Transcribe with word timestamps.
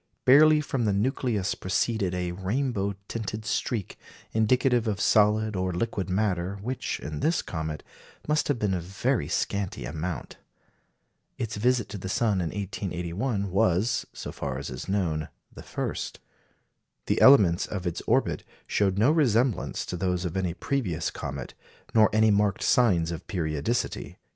Barely 0.25 0.61
from 0.61 0.85
the 0.85 0.93
nucleus 0.93 1.53
proceeded 1.53 2.15
a 2.15 2.31
rainbow 2.31 2.95
tinted 3.07 3.45
streak, 3.45 3.99
indicative 4.31 4.87
of 4.87 4.99
solid 4.99 5.55
or 5.55 5.71
liquid 5.71 6.09
matter, 6.09 6.57
which, 6.63 6.99
in 7.01 7.19
this 7.19 7.43
comet, 7.43 7.83
must 8.27 8.47
have 8.47 8.57
been 8.57 8.73
of 8.73 8.81
very 8.81 9.27
scanty 9.27 9.85
amount. 9.85 10.37
Its 11.37 11.55
visit 11.55 11.87
to 11.89 11.99
the 11.99 12.09
sun 12.09 12.41
in 12.41 12.47
1881 12.47 13.51
was, 13.51 14.07
so 14.11 14.31
far 14.31 14.57
as 14.57 14.71
is 14.71 14.89
known, 14.89 15.29
the 15.53 15.61
first. 15.61 16.19
The 17.05 17.21
elements 17.21 17.67
of 17.67 17.85
its 17.85 18.01
orbit 18.07 18.43
showed 18.65 18.97
no 18.97 19.11
resemblance 19.11 19.85
to 19.85 19.95
those 19.97 20.25
of 20.25 20.35
any 20.35 20.55
previous 20.55 21.11
comet, 21.11 21.53
nor 21.93 22.09
any 22.11 22.31
marked 22.31 22.63
signs 22.63 23.11
of 23.11 23.27
periodicity. 23.27 24.17